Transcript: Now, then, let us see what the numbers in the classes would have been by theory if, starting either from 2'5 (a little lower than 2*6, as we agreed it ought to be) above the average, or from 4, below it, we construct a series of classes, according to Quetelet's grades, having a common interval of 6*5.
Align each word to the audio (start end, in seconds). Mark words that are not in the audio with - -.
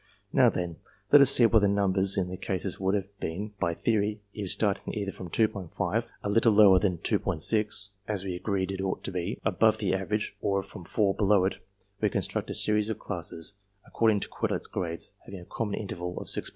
Now, 0.33 0.49
then, 0.49 0.77
let 1.11 1.21
us 1.21 1.29
see 1.29 1.45
what 1.45 1.59
the 1.59 1.67
numbers 1.67 2.17
in 2.17 2.27
the 2.27 2.35
classes 2.35 2.79
would 2.79 2.95
have 2.95 3.15
been 3.19 3.53
by 3.59 3.75
theory 3.75 4.19
if, 4.33 4.49
starting 4.49 4.95
either 4.95 5.11
from 5.11 5.29
2'5 5.29 6.05
(a 6.23 6.27
little 6.29 6.53
lower 6.53 6.79
than 6.79 6.97
2*6, 6.97 7.91
as 8.07 8.23
we 8.23 8.35
agreed 8.35 8.71
it 8.71 8.81
ought 8.81 9.03
to 9.03 9.11
be) 9.11 9.39
above 9.45 9.77
the 9.77 9.93
average, 9.93 10.35
or 10.41 10.63
from 10.63 10.85
4, 10.85 11.13
below 11.13 11.45
it, 11.45 11.57
we 12.01 12.09
construct 12.09 12.49
a 12.49 12.55
series 12.55 12.89
of 12.89 12.97
classes, 12.97 13.57
according 13.85 14.21
to 14.21 14.27
Quetelet's 14.27 14.65
grades, 14.65 15.13
having 15.25 15.39
a 15.41 15.45
common 15.45 15.75
interval 15.79 16.17
of 16.19 16.25
6*5. 16.25 16.49